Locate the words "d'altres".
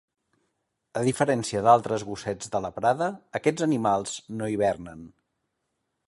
1.67-2.05